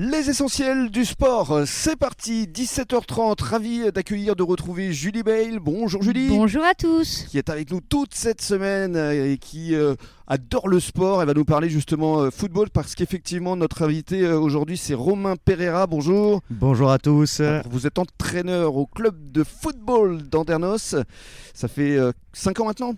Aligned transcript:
Les 0.00 0.30
essentiels 0.30 0.90
du 0.90 1.04
sport, 1.04 1.62
c'est 1.66 1.96
parti, 1.96 2.46
17h30, 2.46 3.42
ravi 3.42 3.90
d'accueillir, 3.90 4.36
de 4.36 4.44
retrouver 4.44 4.92
Julie 4.92 5.24
Bale. 5.24 5.58
Bonjour 5.58 6.04
Julie. 6.04 6.28
Bonjour 6.28 6.62
à 6.62 6.74
tous. 6.74 7.24
Qui 7.28 7.36
est 7.36 7.50
avec 7.50 7.72
nous 7.72 7.80
toute 7.80 8.14
cette 8.14 8.40
semaine 8.40 8.94
euh, 8.94 9.32
et 9.32 9.38
qui 9.38 9.74
euh, 9.74 9.96
adore 10.28 10.68
le 10.68 10.78
sport. 10.78 11.20
Elle 11.20 11.26
va 11.26 11.34
nous 11.34 11.44
parler 11.44 11.68
justement 11.68 12.20
euh, 12.20 12.30
football 12.30 12.70
parce 12.70 12.94
qu'effectivement 12.94 13.56
notre 13.56 13.82
invité 13.82 14.24
aujourd'hui 14.28 14.76
c'est 14.76 14.94
Romain 14.94 15.34
Pereira. 15.34 15.88
Bonjour. 15.88 16.42
Bonjour 16.48 16.92
à 16.92 17.00
tous. 17.00 17.42
vous 17.68 17.88
êtes 17.88 17.98
entraîneur 17.98 18.76
au 18.76 18.86
club 18.86 19.32
de 19.32 19.42
football 19.42 20.22
d'Andernos. 20.22 20.94
Ça 21.54 21.66
fait 21.66 21.98
5 22.34 22.60
ans 22.60 22.66
maintenant? 22.66 22.94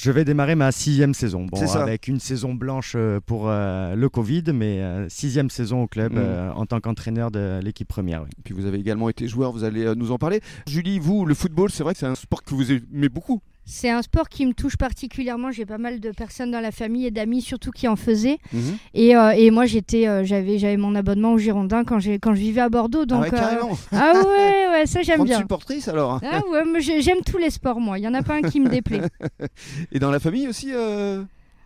Je 0.00 0.10
vais 0.10 0.24
démarrer 0.24 0.54
ma 0.54 0.72
sixième 0.72 1.14
saison. 1.14 1.44
Bon, 1.44 1.60
avec 1.76 2.08
une 2.08 2.20
saison 2.20 2.54
blanche 2.54 2.94
euh, 2.96 3.20
pour 3.24 3.48
euh, 3.48 3.94
le 3.94 4.08
Covid, 4.08 4.44
mais 4.54 4.80
euh, 4.80 5.08
sixième 5.08 5.50
saison 5.50 5.82
au 5.82 5.86
club 5.86 6.14
mm. 6.14 6.52
en 6.54 6.66
tant 6.66 6.80
qu'entraîneur 6.80 7.30
de 7.30 7.60
l'équipe 7.62 7.88
première. 7.88 8.24
Puis 8.44 8.54
vous 8.54 8.66
avez 8.66 8.78
également 8.78 9.08
été 9.08 9.28
joueur, 9.28 9.52
vous 9.52 9.64
allez 9.64 9.94
nous 9.94 10.12
en 10.12 10.18
parler. 10.18 10.40
Julie, 10.66 10.98
vous, 10.98 11.24
le 11.26 11.34
football, 11.34 11.70
c'est 11.70 11.82
vrai 11.82 11.92
que 11.94 11.98
c'est 11.98 12.06
un 12.06 12.14
sport 12.14 12.42
que 12.42 12.54
vous 12.54 12.72
aimez 12.72 13.08
beaucoup. 13.08 13.42
C'est 13.68 13.90
un 13.90 14.00
sport 14.00 14.28
qui 14.28 14.46
me 14.46 14.54
touche 14.54 14.76
particulièrement. 14.76 15.50
J'ai 15.50 15.66
pas 15.66 15.76
mal 15.76 15.98
de 15.98 16.10
personnes 16.12 16.52
dans 16.52 16.60
la 16.60 16.70
famille 16.70 17.04
et 17.04 17.10
d'amis 17.10 17.42
surtout 17.42 17.72
qui 17.72 17.88
en 17.88 17.96
faisaient. 17.96 18.38
Mhm. 18.52 18.78
Et, 18.94 19.16
euh, 19.16 19.30
et, 19.30 19.50
moi, 19.50 19.66
j'étais, 19.66 20.06
euh, 20.06 20.24
j'avais, 20.24 20.58
j'avais 20.58 20.76
mon 20.76 20.94
abonnement 20.94 21.32
au 21.32 21.38
Girondin 21.38 21.82
quand, 21.84 21.98
j'ai, 21.98 22.20
quand 22.20 22.32
je 22.32 22.40
vivais 22.40 22.60
à 22.60 22.68
Bordeaux. 22.68 23.02
Ah 23.02 23.06
donc, 23.06 23.24
ah, 23.24 23.24
ouais, 23.24 23.30
carrément. 23.30 23.78
ah 23.90 24.12
ouais, 24.14 24.68
ouais, 24.70 24.86
ça 24.86 25.02
j'aime 25.02 25.24
bien. 25.24 25.38
supportrice 25.38 25.88
alors. 25.88 26.20
Ah 26.22 26.40
ouais, 26.48 26.80
j'aime 26.80 27.22
tous 27.26 27.38
les 27.38 27.50
sports 27.50 27.80
moi. 27.80 27.98
Il 27.98 28.04
y 28.04 28.08
en 28.08 28.14
a 28.14 28.22
pas 28.22 28.34
un 28.34 28.42
qui 28.42 28.60
me 28.60 28.68
déplaît. 28.68 29.02
et 29.92 29.98
dans 29.98 30.12
la 30.12 30.20
famille 30.20 30.46
aussi 30.46 30.70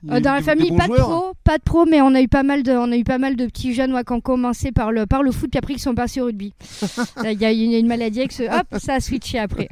euh, 0.09 0.21
dans 0.21 0.33
la 0.33 0.43
famille, 0.43 0.75
pas 0.77 0.89
de 0.89 0.95
pro, 0.95 1.33
pas 1.45 1.59
de 1.59 1.63
pro, 1.63 1.85
mais 1.85 2.01
on 2.01 2.15
a 2.15 2.23
eu 2.23 2.29
pas 2.29 2.43
mal 2.43 2.63
de, 2.63 2.73
on 2.73 2.91
a 2.91 2.97
eu 2.97 3.05
pas 3.05 3.19
mal 3.19 3.37
de 3.37 3.47
petits 3.47 3.75
jeunes 3.75 3.95
qui 4.05 4.13
ont 4.13 4.21
commencé 4.21 4.73
par 4.73 4.93
le, 4.93 5.07
par 5.07 5.23
le 5.23 5.31
foot, 5.31 5.51
puis 5.51 5.59
après 5.59 5.75
qui 5.75 5.81
sont 5.81 5.95
passés 5.95 6.21
au 6.21 6.27
rugby. 6.27 6.55
Il 7.25 7.41
y 7.41 7.45
a 7.45 7.53
une, 7.53 7.73
une 7.73 7.87
maladie 7.87 8.21
avec 8.21 8.33
ce, 8.33 8.45
hop, 8.45 8.67
ça 8.79 8.95
a 8.95 9.01
switché 9.01 9.39
après. 9.39 9.69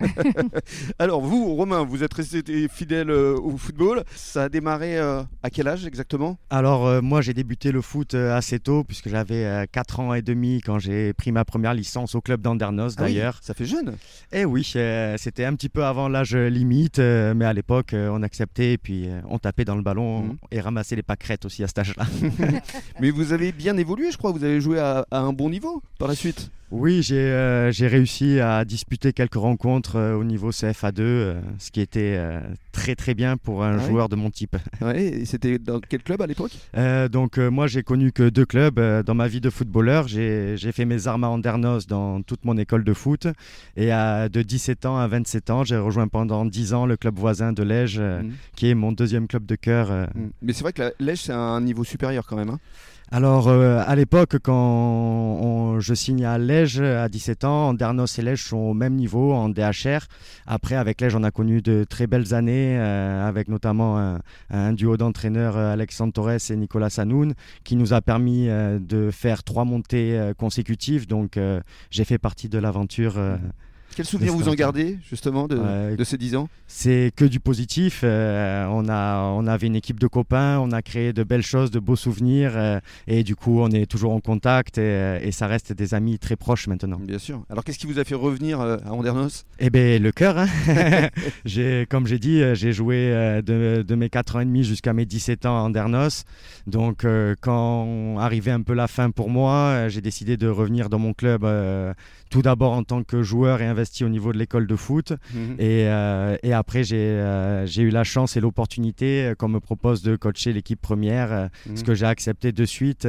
Alors 0.98 1.20
vous, 1.20 1.54
Romain, 1.54 1.82
vous 1.84 2.02
êtes 2.02 2.12
resté 2.12 2.42
fidèle 2.68 3.10
euh, 3.10 3.36
au 3.38 3.56
football. 3.56 4.04
Ça 4.14 4.44
a 4.44 4.48
démarré 4.48 4.98
euh, 4.98 5.22
à 5.42 5.50
quel 5.50 5.68
âge 5.68 5.86
exactement? 5.86 6.38
Alors 6.50 7.02
moi, 7.02 7.22
j'ai 7.22 7.34
débuté 7.34 7.72
le 7.72 7.80
foot 7.80 8.14
assez 8.14 8.58
tôt, 8.58 8.84
puisque 8.84 9.08
j'avais 9.08 9.66
4 9.72 10.00
ans 10.00 10.14
et 10.14 10.22
demi 10.22 10.60
quand 10.60 10.78
j'ai 10.78 11.12
pris 11.12 11.32
ma 11.32 11.44
première 11.44 11.74
licence 11.74 12.14
au 12.14 12.20
club 12.20 12.40
d'Andernos 12.40 12.94
ah 12.96 13.02
d'ailleurs. 13.02 13.38
ça 13.42 13.54
fait 13.54 13.64
jeune. 13.64 13.96
Eh 14.32 14.44
oui, 14.44 14.64
c'était 14.64 15.44
un 15.44 15.54
petit 15.54 15.68
peu 15.68 15.84
avant 15.84 16.08
l'âge 16.08 16.34
limite, 16.34 16.98
mais 16.98 17.44
à 17.44 17.52
l'époque, 17.52 17.94
on 17.94 18.22
acceptait 18.22 18.72
et 18.72 18.78
puis 18.78 19.08
on 19.28 19.38
tapait 19.38 19.64
dans 19.64 19.76
le 19.76 19.82
ballon 19.82 20.17
Mhm. 20.22 20.36
et 20.50 20.60
ramasser 20.60 20.96
les 20.96 21.02
pâquerettes 21.02 21.44
aussi 21.44 21.62
à 21.64 21.66
cet 21.66 21.78
âge-là. 21.78 22.06
Mais 23.00 23.10
vous 23.10 23.32
avez 23.32 23.52
bien 23.52 23.76
évolué, 23.76 24.10
je 24.10 24.18
crois. 24.18 24.32
Vous 24.32 24.44
avez 24.44 24.60
joué 24.60 24.78
à, 24.78 25.06
un 25.10 25.32
bon 25.32 25.50
niveau 25.50 25.82
par 25.98 26.08
la 26.08 26.14
suite. 26.14 26.50
Oui, 26.70 27.02
j'ai 27.02 27.16
euh, 27.16 27.72
réussi 27.80 28.40
à 28.40 28.64
disputer 28.66 29.14
quelques 29.14 29.36
rencontres 29.36 29.96
euh, 29.96 30.14
au 30.14 30.24
niveau 30.24 30.50
CFA2, 30.50 31.00
euh, 31.00 31.40
ce 31.58 31.70
qui 31.70 31.80
était 31.80 32.20
très 32.72 32.94
très 32.94 33.14
bien 33.14 33.36
pour 33.36 33.64
un 33.64 33.78
ah 33.78 33.88
joueur 33.88 34.08
de 34.08 34.16
mon 34.16 34.30
type. 34.30 34.56
Ouais, 34.80 35.22
c'était 35.24 35.58
dans 35.58 35.80
quel 35.80 36.02
club 36.02 36.22
à 36.22 36.26
l'époque? 36.26 36.52
Donc 37.10 37.38
moi 37.38 37.66
j'ai 37.66 37.82
connu 37.82 38.12
que 38.12 38.28
deux 38.28 38.44
clubs 38.44 38.80
dans 39.02 39.14
ma 39.14 39.28
vie 39.28 39.40
de 39.40 39.50
footballeur. 39.50 40.06
J'ai 40.08 40.72
fait 40.72 40.84
mes 40.84 41.08
armes 41.08 41.24
à 41.24 41.28
Andernos 41.28 41.86
dans 41.88 42.22
toute 42.22 42.44
mon 42.44 42.56
école 42.56 42.84
de 42.84 42.92
foot 42.92 43.26
et 43.76 43.90
à, 43.90 44.28
de 44.28 44.42
17 44.42 44.86
ans 44.86 44.98
à 44.98 45.08
27 45.08 45.50
ans 45.50 45.64
j'ai 45.64 45.76
rejoint 45.76 46.06
pendant 46.06 46.44
10 46.44 46.74
ans 46.74 46.86
le 46.86 46.96
club 46.96 47.18
voisin 47.18 47.52
de 47.52 47.62
Lège, 47.62 47.98
mhm. 47.98 48.32
qui 48.54 48.70
est 48.70 48.74
mon 48.74 48.92
deuxième 48.92 49.26
club 49.26 49.46
de 49.46 49.56
cœur. 49.56 49.90
Mhm. 49.90 50.30
Mais 50.42 50.52
c'est 50.52 50.62
vrai 50.62 50.72
que 50.72 50.94
Lège 51.00 51.22
c'est 51.22 51.32
un 51.32 51.60
niveau 51.60 51.84
supérieur 51.84 52.24
quand 52.26 52.36
même. 52.36 52.50
Hein 52.50 52.60
alors, 53.10 53.48
euh, 53.48 53.82
à 53.86 53.96
l'époque, 53.96 54.36
quand 54.42 55.80
je 55.80 55.94
signe 55.94 56.26
à 56.26 56.36
Lège 56.36 56.57
à 56.58 57.08
17 57.08 57.44
ans, 57.44 57.68
Andernos 57.68 58.18
et 58.18 58.22
Lège 58.22 58.42
sont 58.42 58.56
au 58.56 58.74
même 58.74 58.94
niveau 58.94 59.32
en 59.32 59.48
DHR. 59.48 60.06
Après, 60.46 60.74
avec 60.74 61.00
Lège, 61.00 61.14
on 61.14 61.22
a 61.22 61.30
connu 61.30 61.62
de 61.62 61.84
très 61.84 62.06
belles 62.06 62.34
années, 62.34 62.78
euh, 62.78 63.26
avec 63.26 63.48
notamment 63.48 64.18
un, 64.50 64.72
duo 64.72 64.96
d'entraîneurs, 64.96 65.56
euh, 65.56 65.72
Alexandre 65.72 66.12
Torres 66.12 66.50
et 66.50 66.56
Nicolas 66.56 66.90
Sanoun, 66.90 67.34
qui 67.64 67.76
nous 67.76 67.92
a 67.92 68.00
permis 68.00 68.48
de 68.48 69.10
faire 69.10 69.44
trois 69.44 69.64
montées 69.64 70.32
consécutives. 70.36 71.06
Donc, 71.06 71.38
j'ai 71.90 72.04
fait 72.04 72.18
partie 72.18 72.48
de 72.48 72.58
l'aventure. 72.58 73.14
Quel 73.98 74.06
souvenir 74.06 74.32
vous 74.32 74.48
en 74.48 74.54
gardez 74.54 74.96
justement 75.10 75.48
de, 75.48 76.04
ces 76.04 76.16
10 76.16 76.36
ans 76.36 76.48
C'est 76.68 77.10
que 77.16 77.24
du 77.24 77.40
positif. 77.40 78.02
Euh, 78.04 78.64
on, 78.70 78.88
a, 78.88 79.24
on 79.24 79.44
avait 79.48 79.66
une 79.66 79.74
équipe 79.74 79.98
de 79.98 80.06
copains, 80.06 80.60
on 80.60 80.70
a 80.70 80.82
créé 80.82 81.12
de 81.12 81.24
belles 81.24 81.42
choses, 81.42 81.72
de 81.72 81.80
beaux 81.80 81.96
souvenirs 81.96 82.52
euh, 82.54 82.78
et 83.08 83.24
du 83.24 83.34
coup 83.34 83.58
on 83.58 83.72
est 83.72 83.86
toujours 83.86 84.12
en 84.12 84.20
contact 84.20 84.78
et, 84.78 85.32
ça 85.32 85.48
reste 85.48 85.72
des 85.72 85.94
amis 85.94 86.20
très 86.20 86.36
proches 86.36 86.68
maintenant. 86.68 87.00
Bien 87.00 87.18
sûr. 87.18 87.42
Alors 87.50 87.64
qu'est-ce 87.64 87.78
qui 87.80 87.88
vous 87.88 87.98
a 87.98 88.04
fait 88.04 88.14
revenir 88.14 88.60
euh, 88.60 88.76
à 88.86 88.92
Andernos? 88.92 89.44
Eh 89.58 89.68
bien 89.68 89.98
le 89.98 90.12
cœur. 90.12 90.38
Hein. 90.38 90.46
comme 91.90 92.06
j'ai 92.06 92.20
dit, 92.20 92.40
j'ai 92.54 92.72
joué 92.72 93.10
de, 93.44 93.94
mes 93.96 94.08
4 94.08 94.36
ans 94.36 94.40
et 94.40 94.44
demi 94.44 94.62
jusqu'à 94.62 94.92
mes 94.92 95.06
17 95.06 95.44
ans 95.44 95.58
à 95.58 95.62
Andernos. 95.62 96.22
Donc 96.68 97.04
quand 97.40 98.16
arrivait 98.18 98.52
un 98.52 98.62
peu 98.62 98.74
la 98.74 98.86
fin 98.86 99.10
pour 99.10 99.28
moi, 99.28 99.88
j'ai 99.88 100.02
décidé 100.02 100.36
de 100.36 100.46
revenir 100.46 100.88
dans 100.88 101.00
mon 101.00 101.14
club 101.14 101.44
tout 102.30 102.42
d'abord 102.42 102.72
en 102.72 102.82
tant 102.82 103.02
que 103.02 103.22
joueur 103.22 103.60
et 103.60 103.66
au 104.02 104.08
niveau 104.08 104.32
de 104.32 104.38
l'école 104.38 104.66
de 104.66 104.76
foot. 104.76 105.12
Mhm. 105.34 105.56
Euh, 105.60 106.36
et, 106.42 106.52
après, 106.52 106.82
euh, 106.92 107.66
j'ai 107.66 107.82
eu 107.82 107.90
la 107.90 108.04
chance 108.04 108.36
et 108.36 108.40
l'opportunité 108.40 109.24
euh, 109.24 109.34
qu'on 109.34 109.48
me 109.48 109.60
propose 109.60 110.02
de 110.02 110.16
coacher 110.16 110.52
l'équipe 110.52 110.80
première, 110.80 111.50
ce 111.64 111.70
mhm. 111.70 111.82
que 111.82 111.94
j'ai 111.94 112.06
accepté 112.06 112.52
de 112.52 112.64
suite 112.64 113.06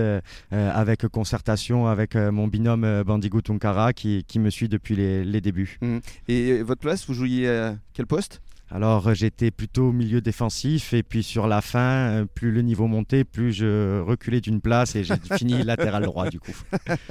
avec 0.51 1.07
concertation 1.07 1.87
avec 1.87 2.15
mon 2.15 2.47
binôme 2.47 3.03
Bandigo 3.03 3.41
Tunkara 3.41 3.93
qui, 3.93 4.23
qui, 4.27 4.39
me 4.39 4.49
suit 4.49 4.69
depuis 4.69 4.95
les, 4.95 5.23
les 5.23 5.41
débuts. 5.41 5.77
Mhm. 5.81 6.01
Et 6.27 6.61
votre 6.63 6.81
place, 6.81 7.05
vous 7.07 7.13
jouiez 7.13 7.49
à 7.49 7.75
quel 7.93 8.05
poste? 8.05 8.41
Alors 8.71 9.07
euh, 9.07 9.13
j'étais 9.13 9.49
plutôt 9.49 9.89
au 9.89 9.91
milieu 9.91 10.21
défensif 10.21 10.93
et 10.93 11.01
puis 11.01 11.23
sur 11.23 11.47
la 11.47 11.61
fin, 11.61 11.79
euh, 11.79 12.25
plus 12.25 12.51
le 12.51 12.61
niveau 12.61 12.87
montait, 12.87 13.23
plus 13.23 13.51
je 13.51 13.99
reculais 14.01 14.41
d'une 14.41 14.61
place 14.61 14.95
et 14.95 15.03
j'ai 15.03 15.15
fini 15.37 15.63
latéral 15.63 16.03
droit 16.03 16.29
du 16.29 16.39
coup. 16.39 16.55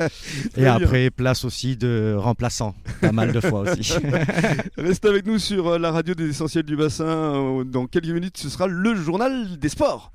et 0.57 0.67
après, 0.67 1.11
place 1.11 1.45
aussi 1.45 1.77
de 1.77 2.15
remplaçant, 2.17 2.75
pas 3.01 3.13
mal 3.13 3.33
de 3.33 3.41
fois 3.41 3.61
aussi. 3.61 3.95
Reste 4.79 5.05
avec 5.05 5.27
nous 5.27 5.39
sur 5.39 5.69
euh, 5.69 5.79
la 5.79 5.91
radio 5.91 6.15
des 6.15 6.29
essentiels 6.29 6.65
du 6.65 6.77
bassin. 6.77 7.65
Dans 7.67 7.87
quelques 7.87 8.09
minutes, 8.09 8.39
ce 8.39 8.49
sera 8.49 8.67
le 8.67 8.95
journal 8.95 9.59
des 9.59 9.69
sports. 9.69 10.13